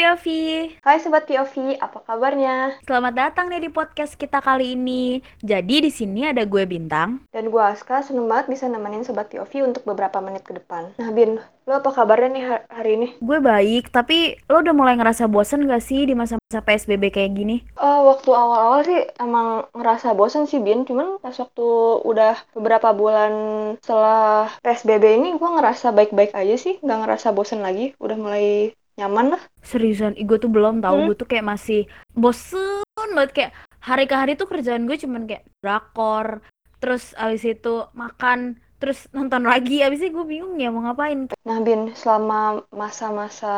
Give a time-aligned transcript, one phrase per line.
[0.00, 0.26] POV,
[0.80, 2.80] Hai Sobat POV, apa kabarnya?
[2.88, 5.20] selamat datang nih di podcast kita kali ini.
[5.44, 7.28] Jadi di sini ada gue Bintang.
[7.28, 10.96] Dan gue Aska, seneng banget bisa nemenin Sobat POV untuk beberapa menit ke depan.
[10.96, 11.36] Nah Bin,
[11.68, 13.08] lo apa kabarnya nih ha- hari ini?
[13.20, 17.60] Gue baik, tapi lo udah mulai ngerasa bosen gak sih di masa-masa PSBB kayak gini?
[17.76, 21.68] Oh, waktu awal-awal sih emang ngerasa bosen sih Bin, cuman pas waktu
[22.08, 23.32] udah beberapa bulan
[23.84, 29.32] setelah PSBB ini gue ngerasa baik-baik aja sih, nggak ngerasa bosen lagi, udah mulai nyaman
[29.32, 29.42] lah.
[29.60, 30.96] Seriusan, gue tuh belum tahu.
[31.00, 31.06] Hmm.
[31.08, 32.84] Gue tuh kayak masih bosen
[33.16, 36.44] banget kayak hari ke hari tuh kerjaan gue cuman kayak drakor,
[36.78, 39.80] terus abis itu makan, terus nonton lagi.
[39.80, 41.26] Abis itu gue bingung ya mau ngapain.
[41.42, 43.54] Nah Bin, selama masa-masa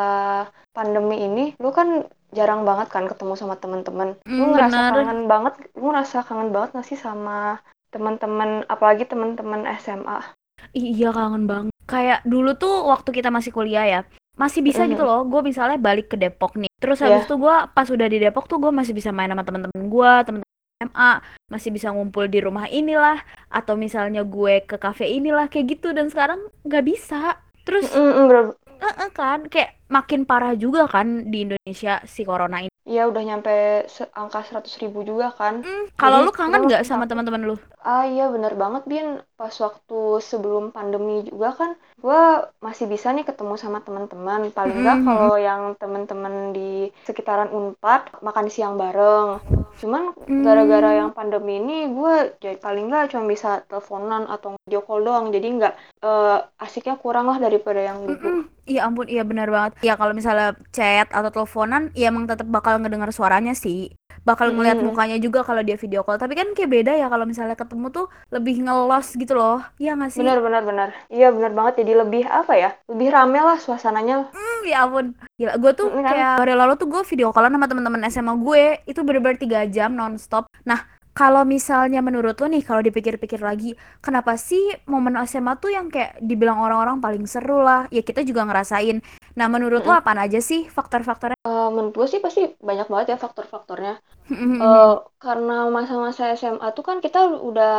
[0.70, 4.16] pandemi ini, lu kan jarang banget kan ketemu sama teman-teman.
[4.24, 4.92] Lu Hmm, ngerasa bener.
[4.96, 7.60] kangen banget, lu ngerasa kangen banget gak sih sama
[7.92, 10.32] teman-teman, apalagi teman-teman SMA?
[10.72, 11.72] Iya kangen banget.
[11.84, 14.00] Kayak dulu tuh waktu kita masih kuliah ya,
[14.32, 15.08] masih bisa gitu Mhm.
[15.08, 15.20] loh.
[15.24, 16.72] Gue misalnya balik ke Depok nih.
[16.78, 19.82] Terus habis itu gue pas udah di Depok tuh gue masih bisa main sama teman-teman
[19.86, 20.50] gue, teman-teman
[20.82, 21.12] SMA,
[21.46, 25.94] masih bisa ngumpul di rumah inilah, atau misalnya gue ke kafe inilah kayak gitu.
[25.94, 27.38] Dan sekarang nggak bisa.
[27.62, 32.64] Terus Mm-mm, bener- eh, eh, kan kayak makin parah juga kan di Indonesia si corona
[32.64, 32.72] ini.
[32.82, 35.62] Iya udah nyampe angka 100 ribu juga kan.
[35.62, 37.56] Hmm, kalau lu kangen nggak sama teman-teman lu?
[37.78, 39.06] Ah iya bener banget Bin,
[39.38, 41.70] pas waktu sebelum pandemi juga kan
[42.02, 44.50] gua masih bisa nih ketemu sama teman-teman.
[44.50, 45.06] Paling nggak Mhm.
[45.06, 49.38] kalau yang teman-teman di sekitaran Unpad makan siang bareng.
[49.78, 50.10] Cuman
[50.42, 50.98] gara-gara Hmm.
[51.06, 55.28] yang pandemi ini gue jadi paling nggak cuma bisa teleponan atau video call doang.
[55.28, 58.16] Jadi nggak eh, asiknya kurang lah daripada yang dulu.
[58.16, 58.40] Mm-mm.
[58.64, 59.72] Iya ampun, iya benar banget.
[59.84, 63.92] Ya kalau misalnya chat atau teleponan, ya emang tetap bakal ngedengar suaranya sih.
[64.22, 64.94] Bakal ngeliat Mm-mm.
[64.94, 66.16] mukanya juga kalau dia video call.
[66.16, 69.60] Tapi kan kayak beda ya kalau misalnya ketemu tuh lebih ngelos gitu loh.
[69.76, 70.22] Iya nggak sih?
[70.22, 70.88] Bener bener bener.
[71.10, 71.82] Iya bener banget.
[71.82, 72.70] Jadi lebih apa ya?
[72.86, 74.30] Lebih rame lah suasananya.
[74.30, 75.12] Hmm, ya ampun.
[75.36, 76.12] Gila, gue tuh Mm, kan?
[76.14, 78.64] kayak hari lalu tuh gue video callan sama teman-teman SMA gue.
[78.86, 80.46] Itu bener-bener 3 jam nonstop.
[80.62, 85.86] Nah, kalau misalnya menurut lo nih, kalau dipikir-pikir lagi, kenapa sih momen SMA tuh yang
[85.92, 87.84] kayak dibilang orang-orang paling seru lah?
[87.92, 88.98] Ya kita juga ngerasain.
[89.38, 90.00] Nah, menurut lo Mm-mm.
[90.00, 91.36] apaan aja sih faktor-faktornya?
[91.46, 93.92] Eh, menurut gue sih pasti banyak banget ya faktor-faktornya.
[94.28, 94.92] Hmm, Eh,
[95.24, 97.18] karena masa-masa SMA tuh kan kita
[97.50, 97.70] udah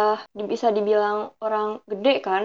[0.51, 2.43] bisa dibilang orang gede kan.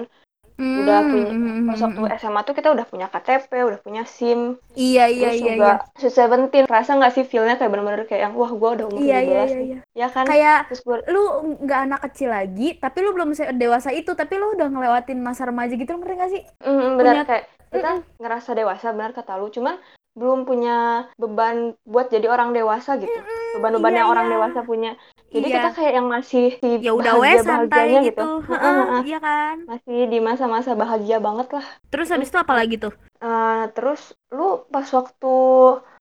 [0.59, 2.13] Udah Hmm, punya hmm, pas waktu hmm.
[2.19, 5.75] SMA tuh kita udah punya KTP, udah punya SIM, Iya iya terus iya juga iya.
[5.99, 6.65] Sweet Seventeen.
[6.67, 9.51] Rasa nggak sih feelnya kayak bener-bener kayak yang wah gue udah umur Iya iya 17
[9.51, 9.67] iya nih.
[9.69, 9.79] iya.
[9.95, 10.25] Ya kan?
[10.27, 11.23] Kayak Terus gue lu
[11.65, 15.75] nggak anak kecil lagi, tapi lu belum dewasa itu, tapi lu udah ngelewatin masa remaja
[15.75, 16.43] gitu, lu ngerti gak sih?
[16.63, 19.77] Mm, benar Punya kayak kita ngerasa dewasa benar kata lu, cuman
[20.19, 23.15] belum punya beban buat jadi orang dewasa gitu.
[23.57, 24.33] Beban-beban iya yang orang iya.
[24.35, 24.93] dewasa punya.
[25.29, 25.57] Jadi Iya.
[25.61, 28.05] kita kayak yang masih di Ya udah weh santai gitu.
[28.11, 28.29] gitu.
[28.51, 29.01] Heeh, Heeh, heeh.
[29.07, 29.57] iya kan?
[29.65, 31.67] Masih di masa-masa bahagia banget lah.
[31.89, 32.93] Terus habis itu apa lagi tuh?
[33.19, 35.35] Eh, terus lu pas waktu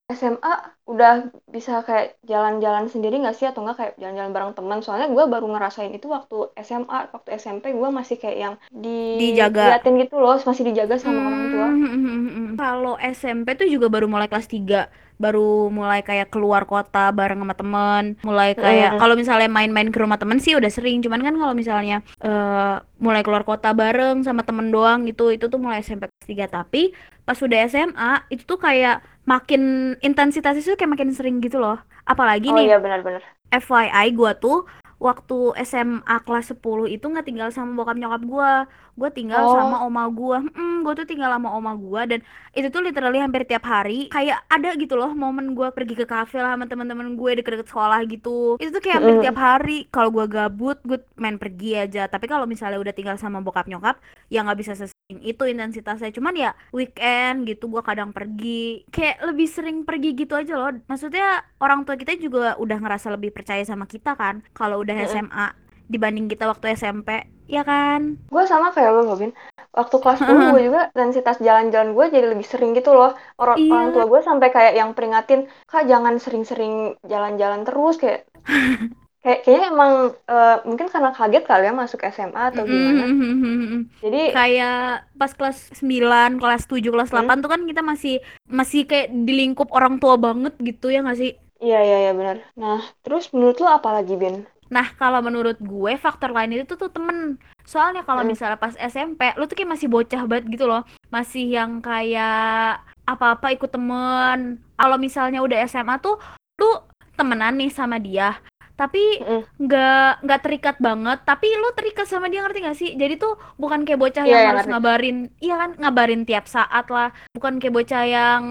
[0.08, 0.54] SMA
[0.88, 3.44] udah bisa kayak jalan-jalan sendiri nggak sih?
[3.44, 4.80] Atau nggak kayak jalan-jalan bareng teman?
[4.80, 9.84] Soalnya gue baru ngerasain itu waktu SMA, waktu SMP gue masih kayak yang Dijaga.
[9.84, 11.68] diliatin gitu loh, masih dijaga sama orang tua.
[11.68, 17.42] Hmm, Kalau SMP tuh juga baru mulai kelas 3 baru mulai kayak keluar kota bareng
[17.42, 21.04] sama temen mulai kayak kalau misalnya main-main ke rumah temen sih udah sering.
[21.04, 25.60] Cuman kan kalau misalnya eh, mulai keluar kota bareng sama temen doang gitu itu tuh
[25.60, 26.94] mulai SMP kelas 3 tapi
[27.28, 28.96] pas udah SMA itu tuh kayak
[29.28, 29.62] makin
[30.00, 31.78] intensitasnya tuh kayak makin sering gitu loh
[32.08, 33.22] apalagi Oh nih iya benar-benar.
[33.54, 34.64] FYI gua tuh
[34.98, 38.52] waktu SMA kelas 10 itu nggak tinggal sama bokap nyokap gua
[38.98, 39.54] gua tinggal Oh.
[39.54, 42.20] sama oma gua hmm, gua tuh tinggal sama oma gua dan
[42.52, 46.42] itu tuh literally hampir tiap hari kayak ada gitu loh momen gua pergi ke kafe
[46.42, 49.24] lah sama teman-teman gue deket-deket sekolah gitu itu tuh kayak hampir Mm-mm.
[49.24, 53.38] tiap hari kalau gua gabut gue main pergi aja tapi kalau misalnya udah tinggal sama
[53.38, 58.84] bokap nyokap ya nggak bisa sesering itu intensitasnya cuman ya weekend gitu gua kadang pergi
[58.92, 63.32] kayak lebih sering pergi gitu aja loh maksudnya orang tua kita juga udah ngerasa lebih
[63.32, 65.08] percaya sama kita kan kalau udah.
[65.08, 65.48] SMA
[65.88, 69.32] dibanding kita waktu SMP ya kan Gue sama kayak lo, Robin.
[69.72, 73.16] Waktu kelas 10 gue juga intensitas jalan-jalan gue jadi lebih sering gitu loh.
[73.40, 73.72] Orang Iya.
[73.72, 78.28] orang tua gue sampai kayak yang peringatin, "Kak, jangan sering-sering jalan-jalan terus." Kayak
[79.28, 79.94] kayak kayaknya emang
[80.24, 83.04] eh, mungkin karena kaget kali ya masuk SMA atau gimana.
[83.04, 83.92] Mm-mm.
[84.00, 84.80] Jadi kayak
[85.14, 87.28] pas kelas 9, kelas 7, kelas Hmm.
[87.28, 91.20] 8 tuh kan kita masih masih kayak di lingkup orang tua banget gitu ya nggak
[91.20, 92.38] sih iya iya iya benar.
[92.56, 94.48] Nah, terus menurut lo apa lagi, Ben?
[94.70, 97.36] Nah, kalau menurut gue faktor lain itu tuh temen.
[97.66, 98.30] Soalnya kalau Mm.
[98.30, 100.86] misalnya pas SMP, lu tuh kayak masih bocah banget gitu loh.
[101.10, 104.62] Masih yang kayak apa-apa ikut temen.
[104.78, 106.22] Kalau misalnya udah SMA tuh,
[106.62, 106.70] lu
[107.18, 108.38] temenan nih sama dia.
[108.78, 109.42] Tapi Mm.
[109.58, 112.90] nggak nggak terikat banget, tapi lu terikat sama dia ngerti gak sih?
[112.94, 114.74] Jadi tuh bukan kayak bocah Iya, yang iya, harus ngerti.
[114.78, 117.10] ngabarin, iya kan ngabarin tiap saat lah.
[117.34, 118.44] Bukan kayak bocah yang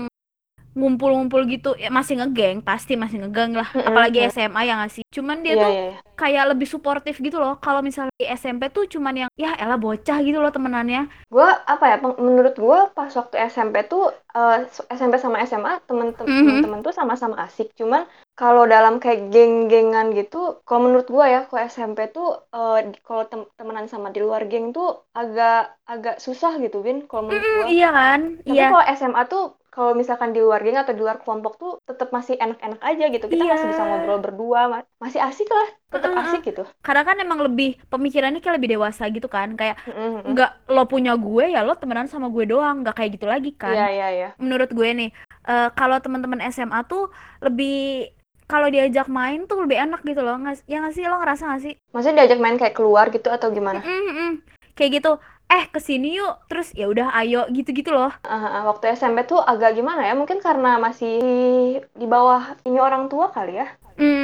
[0.77, 4.29] ngumpul-ngumpul gitu ya masih ngegeng pasti masih ngegeng lah apalagi Mm-mm.
[4.29, 5.99] SMA ya nggak sih cuman dia Iya, tuh iya, iya.
[6.13, 10.21] kayak lebih suportif gitu loh kalau misalnya di SMP tuh cuman yang ya elah bocah
[10.21, 11.97] gitu loh temenannya Gue apa ya?
[12.21, 16.05] Menurut gue pas waktu SMP tuh eh, SMP sama SMA Mhm.
[16.29, 17.73] temen-temen tuh sama-sama asik.
[17.73, 18.05] Cuman
[18.37, 20.37] kalau dalam kayak geng-gengan gitu,
[20.67, 24.43] kalau menurut gue ya, kalau SMP tuh eh, di- kalau tem- temenan sama di luar
[24.51, 26.99] geng tuh agak agak susah gitu, Bin.
[27.09, 27.65] Kalau menurut gue.
[27.77, 29.43] iya kan Tapi iya kalau SMA tuh
[29.75, 33.25] kalau misalkan di luar geng atau di luar kelompok tuh tetap masih enak-enak aja gitu.
[33.29, 33.53] Kita Iya.
[33.57, 36.23] masih bisa ngobrol berdua, ma- masih asik lah, tetap Mm-mm.
[36.25, 36.63] asik gitu.
[36.87, 39.77] karena kan emang lebih pemikirannya kayak lebih dewasa gitu kan kayak
[40.23, 43.75] nggak lo punya gue ya lo temenan sama gue doang nggak kayak gitu lagi kan
[43.75, 44.29] Iya, iya, iya.
[44.39, 45.11] menurut gue nih
[45.51, 47.11] eh, kalau teman-teman SMA tuh
[47.43, 48.07] lebih
[48.47, 51.63] kalau diajak main tuh lebih enak gitu loh nggak ya nggak sih lo ngerasa nggak
[51.63, 53.83] sih Maksudnya diajak main kayak keluar gitu atau gimana?
[53.83, 54.43] Mm-mm.
[54.79, 59.23] kayak gitu eh ke sini yuk terus ya udah ayo gitu-gitu loh ah, waktu SMP
[59.31, 60.15] tuh agak gimana ya?
[60.19, 61.23] Mungkin karena masih
[61.95, 63.71] di, bawah ini orang tua kali ya.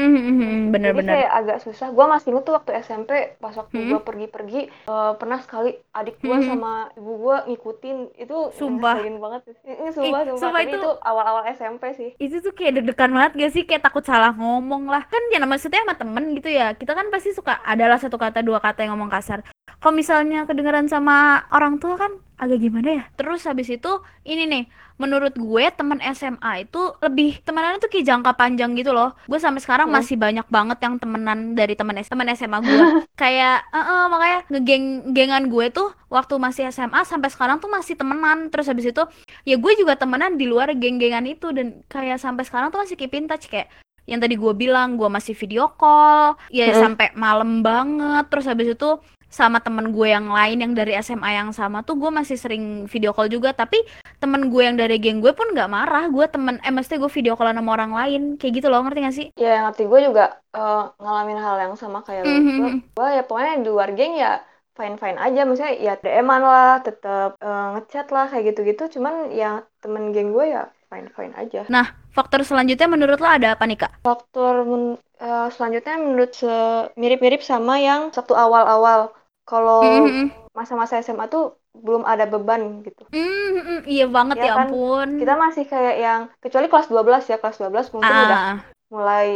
[0.05, 1.89] Mm-mm, Jadi bener-bener kayak agak susah.
[1.89, 3.89] Gua masih inget tuh waktu SMP pas waktu Hmm.
[3.89, 6.47] gua pergi-pergi eh, pernah sekali adik gua Mhm.
[6.47, 8.97] sama ibu gua ngikutin itu Sumpah.
[8.99, 9.55] banget sih.
[9.65, 10.41] Ini sumpah, Ih, sumpah.
[10.41, 12.11] sumpah itu- itu awal-awal SMP sih.
[12.19, 15.83] itu tuh kayak deg-degan banget gak sih kayak takut salah ngomong lah kan ya maksudnya
[15.83, 19.11] sama temen gitu ya kita kan pasti suka adalah satu kata dua kata yang ngomong
[19.11, 19.43] kasar
[19.79, 21.13] kalau misalnya kedengeran sama
[21.51, 23.05] orang tua kan agak gimana ya?
[23.15, 23.93] Terus habis itu
[24.27, 24.65] ini nih
[24.99, 29.15] menurut gue teman SMA itu lebih temenannya tuh kayak jangka panjang gitu loh.
[29.27, 29.99] Gue sampai sekarang Hmm.
[29.99, 32.79] masih banyak banget yang temenan dari teman teman SMA gue.
[33.23, 37.95] Kayak eh, eh, makanya ngegeng gengan gue tuh waktu masih SMA sampai sekarang tuh masih
[37.95, 38.51] temenan.
[38.51, 39.03] Terus habis itu
[39.43, 41.51] ya gue juga temenan di luar geng-gengan itu.
[41.55, 43.47] Dan kayak sampai sekarang tuh masih keep in touch.
[43.47, 43.71] Kayak
[44.03, 46.79] yang tadi gue bilang gue masih video call ya Mm-mm.
[46.79, 48.27] sampai malam banget.
[48.31, 48.91] Terus habis itu
[49.33, 53.17] sama temen gue yang lain yang dari SMA yang sama tuh gue masih sering video
[53.17, 53.81] call juga tapi
[54.21, 57.33] temen gue yang dari geng gue pun nggak marah gue temen eh mesti gue video
[57.33, 60.25] call sama orang lain kayak gitu loh ngerti gak sih Ya yang ngerti gue juga
[60.53, 62.37] eh, ngalamin hal yang sama kayak lu.
[62.61, 62.79] Gua, Mhm.
[62.93, 64.33] gua ya pokoknya di luar geng ya
[64.73, 65.41] fine-fine aja.
[65.45, 69.01] Maksudnya ya DM-an lah, tetap eh, ngechat lah kayak gitu-gitu.
[69.01, 71.65] Cuman ya temen geng gue ya fine-fine aja.
[71.73, 76.93] nah faktor selanjutnya menurut lo ada apa nih kak Faktor men- eh, selanjutnya menurut se-
[77.01, 79.09] mirip-mirip sama yang waktu awal-awal.
[79.49, 80.31] Kalau Mhm.
[80.59, 81.43] masa-masa SMA tuh
[81.85, 83.03] belum ada beban gitu.
[83.13, 87.37] Mhm, iya banget Ya ya kan, ampun Kita masih kayak yang kecuali kelas 12 ya,
[87.41, 88.57] kelas 12 mungkin udah ah
[88.95, 89.27] mulai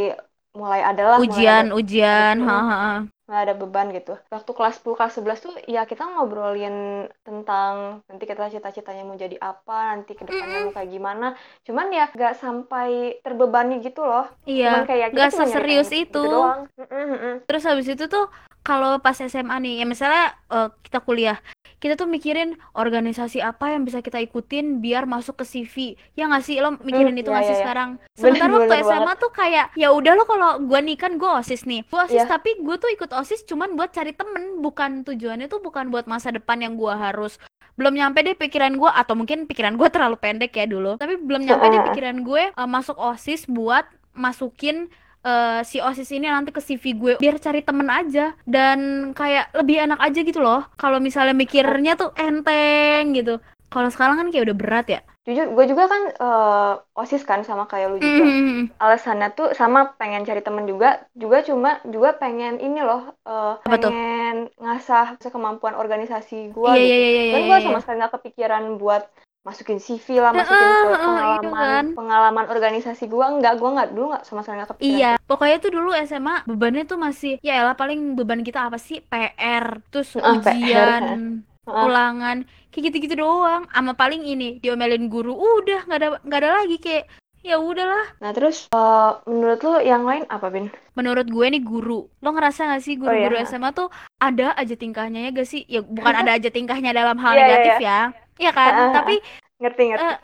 [0.61, 0.81] mulai
[1.29, 2.49] mulai ujian ada ujian Mm-mm.
[2.49, 4.14] haha nggak ada beban gitu.
[4.31, 9.34] Waktu kelas 10, kelas 11 tuh ya kita ngobrolin tentang nanti kita cita-citanya mau jadi
[9.43, 11.26] apa, nanti ke depannya mau kayak gimana.
[11.67, 14.31] Cuman ya nggak sampai terbebani gitu loh.
[14.46, 16.70] iya Cuman kayak nggak seserius gitu itu doang.
[16.78, 17.34] Mm-mm, mm-mm.
[17.50, 18.31] Terus habis itu tuh
[18.67, 21.38] kalau pas SMA nih, ya misalnya eh, kita kuliah,
[21.76, 25.75] kita tuh mikirin organisasi apa yang bisa kita ikutin biar masuk ke CV.
[26.17, 26.56] Ya nggak sih?
[26.58, 27.64] Lo mikirin Hmm, itu iya, nggak sih iya, iya.
[27.64, 27.90] sekarang?
[28.00, 31.28] Bener, Sementara waktu bener SMA tuh kayak ya udah lo kalau gua nih kan gue
[31.28, 31.84] OSIS nih.
[31.87, 32.28] Gue OSIS Iya.
[32.28, 36.32] tapi gue tuh ikut OSIS cuman buat cari temen, bukan tujuannya tuh bukan buat masa
[36.32, 37.37] depan yang gua harus
[37.76, 41.44] belum nyampe deh pikiran gue atau mungkin pikiran gue terlalu pendek ya dulu tapi belum
[41.44, 43.84] nyampe deh pikiran gue eh, masuk osis buat
[44.17, 44.88] masukin
[45.26, 49.83] eh, si osis ini nanti ke CV gue biar cari temen aja dan kayak lebih
[49.83, 54.56] enak aja gitu loh kalau misalnya mikirnya tuh enteng gitu kalau sekarang kan kayak udah
[54.56, 58.23] berat ya Jujur, gue juga kan eh, OSIS kan sama kayak lu juga.
[58.23, 58.78] Mhm.
[58.78, 63.75] Alasannya tuh sama pengen cari temen juga, juga cuma juga pengen ini loh, eh, Apa
[63.75, 63.90] tuh?
[63.90, 66.95] pengen ngasah kemampuan organisasi gue Iya gitu.
[66.95, 67.66] iya iya Kan iya, gue iya.
[67.66, 69.02] sama sekali nggak kepikiran buat
[69.47, 71.87] masukin CV lah, masukin ke heeh, iya pengalaman kan?
[71.95, 74.99] pengalaman organisasi gue enggak, gue nggak dulu nggak sama sekali nggak kepikiran.
[74.99, 78.99] Iya, pokoknya tuh dulu SMA bebannya tuh masih ya elah paling beban kita apa sih?
[79.07, 80.35] PR, terus PR.
[80.43, 81.85] ujian, Heeh.
[81.87, 82.43] ulangan,
[82.75, 83.71] kayak gitu-gitu doang.
[83.71, 87.07] Sama paling ini diomelin guru, udah nggak ada nggak ada lagi kayak
[87.50, 88.05] ya udahlah.
[88.23, 90.67] Nah terus eh, menurut lu yang lain apa Bin?
[90.99, 93.45] Menurut gue nih guru, lo ngerasa gak sih guru-guru iya.
[93.50, 93.88] SMA tuh
[94.19, 95.62] ada aja tingkahnya ya gak sih?
[95.69, 97.99] Ya bukan ada aja tingkahnya dalam hal Iya, iya, negatif ya,
[98.41, 98.73] Iya kan?
[98.73, 99.15] Heeh, Tapi
[99.61, 100.05] Ngerti ngerti.
[100.05, 100.17] eh,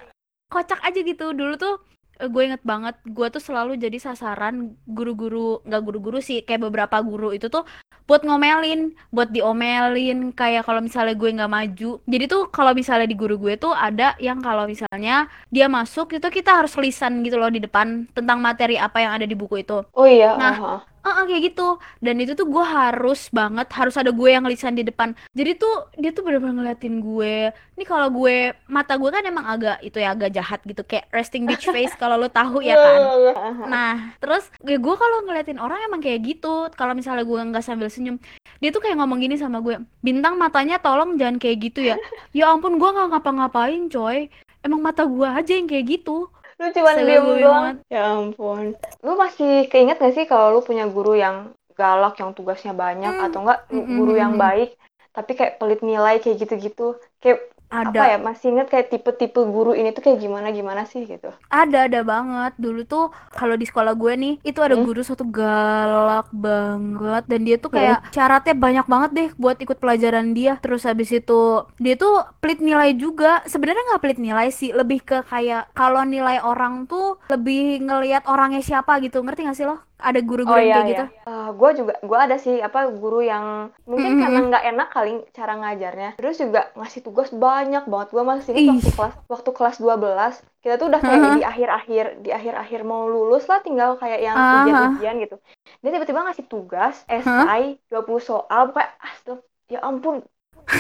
[0.52, 1.74] kocak aja gitu dulu tuh
[2.20, 7.32] gue inget banget gue tuh selalu jadi sasaran guru-guru nggak guru-guru sih kayak beberapa guru
[7.32, 7.64] itu tuh
[8.06, 13.16] buat ngomelin buat diomelin kayak kalau misalnya gue nggak maju jadi tuh kalau misalnya di
[13.16, 17.48] guru gue tuh ada yang kalau misalnya dia masuk itu kita harus lisan gitu loh
[17.48, 20.34] di depan tentang materi apa yang ada di buku itu Oh iya.
[20.36, 20.91] Nah, heeh.
[21.02, 21.68] Heeh, kayak gitu.
[21.98, 25.18] Dan itu tuh gue harus banget harus ada gue yang lisan di depan.
[25.34, 27.50] Jadi tuh dia tuh bener-bener ngeliatin gue.
[27.50, 30.86] Ini kalau gue mata gue kan emang agak itu ya agak jahat gitu.
[30.86, 32.90] Kayak resting bitch face kalau lo tahu ya kan.
[33.02, 33.64] Iya, iya, iya.
[33.66, 33.92] nah
[34.22, 36.70] terus ya gue kalau ngeliatin orang emang kayak gitu.
[36.78, 38.22] Kalau misalnya gue nggak sambil senyum
[38.62, 41.96] dia tuh kayak ngomong gini sama gue bintang matanya tolong jangan kayak gitu ya.
[42.30, 44.30] Ya ampun gue nggak ngapa-ngapain coy.
[44.62, 46.30] Emang mata gue aja yang kayak gitu
[46.62, 47.66] Lu cuman diem doang.
[47.90, 48.78] Ya ampun.
[49.02, 53.26] Lu masih keinget gak sih kalau lu punya guru yang galak, yang tugasnya banyak, Hmm,
[53.26, 54.40] atau enggak mm, mm, guru mm, yang mm.
[54.40, 54.70] baik,
[55.10, 56.94] tapi kayak pelit nilai kayak gitu-gitu.
[57.18, 61.30] Kayak apa Ada, ya, masih inget kayak tipe-tipe guru ini tuh kayak gimana-gimana sih gitu.
[61.52, 62.52] ada, ada banget.
[62.56, 63.04] Dulu tuh
[63.36, 67.70] kalau di sekolah gue nih, itu ada Hmm, guru satu galak banget dan dia tuh
[67.70, 67.76] hmm.
[67.76, 70.56] kayak syaratnya banyak banget deh buat ikut pelajaran dia.
[70.64, 71.40] Terus habis itu
[71.76, 73.44] dia tuh pelit nilai juga.
[73.44, 78.64] Sebenarnya nggak pelit nilai sih, lebih ke kayak kalau nilai orang tuh lebih ngelihat orangnya
[78.64, 79.20] siapa gitu.
[79.20, 79.76] Ngerti gak sih lo?
[80.08, 81.04] Ada Oh guru-guru yang iya kayak gitu.
[81.04, 81.22] iya.
[81.58, 83.44] gue juga gue ada sih apa guru yang
[83.90, 84.48] mungkin karena Mm-mm.
[84.48, 86.08] nggak enak kali cara ngajarnya.
[86.18, 88.08] Terus juga ngasih tugas banyak banget.
[88.14, 92.30] Gue masih ingat waktu kelas waktu kelas 12 kita tuh udah kayak di akhir-akhir di
[92.38, 95.36] akhir-akhir mau lulus lah tinggal kayak yang ah, ujian-ujian gitu.
[95.82, 96.94] Dia tiba-tiba ngasih tugas
[97.24, 97.46] Hah?
[97.46, 100.20] esai 20 soal kayak astagfirullah ya ampun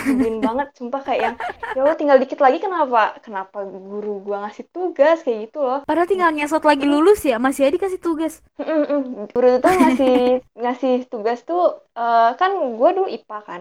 [0.06, 1.34] nyebelin banget sumpah kayak yang
[1.74, 3.16] ya Allah tinggal dikit lagi kenapa?
[3.22, 5.22] Kenapa guru gua ngasih tugas?
[5.22, 5.80] Kayak gitu loh.
[5.86, 8.42] Padahal tinggal ngesot lagi lulus ya, masih aja dikasih tugas.
[8.58, 9.30] Mm-mm.
[9.32, 10.16] Guru itu ngasih
[10.58, 13.60] ngasih tugas tuh eh, kan gue dulu IPA kan.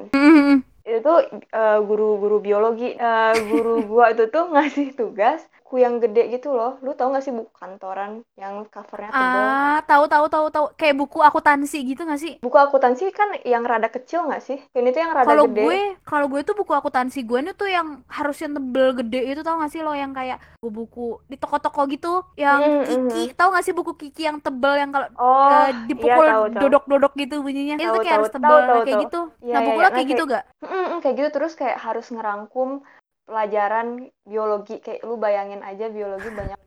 [0.81, 6.27] Itu tuh eh, guru-guru biologi Eh, guru gua itu tuh ngasih tugas buku yang gede
[6.27, 10.45] gitu loh lu tau gak sih buku kantoran yang covernya tebel Ah, tahu tahu tahu
[10.51, 10.65] tahu.
[10.75, 12.33] Kayak buku akuntansi gitu gak sih?
[12.43, 15.79] buku akuntansi kan yang rada kecil gak sih ini tuh yang rada Kalau gede gue,
[16.03, 19.71] kalau gue tuh buku akuntansi gue nih tuh yang harusnya tebel gede itu tau gak
[19.71, 23.37] sih lo yang kayak buku-buku di toko-toko gitu yang Mm, Kiki, mm.
[23.39, 25.39] tahu gak sih buku Kiki yang tebel yang kalau oh
[25.71, 27.79] iya dipukul tahu dodok-dodok gitu bunyinya.
[27.79, 29.21] Itu tahu tuh kayak tahu harus tebel tahu kayak tahu gitu.
[29.39, 30.43] iya Nah, iya buku iya lo nah kayak gitu kayak gak?
[30.67, 32.69] Mm, mm, kayak gitu terus kayak harus ngerangkum
[33.31, 36.59] pelajaran biologi kayak lu bayangin aja biologi banyak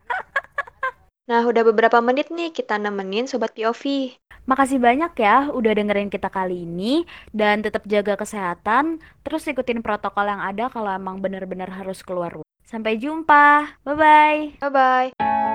[1.24, 4.12] Nah, udah beberapa menit nih kita nemenin Sobat POV.
[4.44, 10.28] Makasih banyak ya udah dengerin kita kali ini dan tetap jaga kesehatan, terus ikutin protokol
[10.28, 12.44] yang ada kalau emang benar-benar harus keluar rumah.
[12.68, 13.80] Sampai jumpa.
[13.88, 14.60] Bye-bye.
[14.60, 15.53] Bye-bye.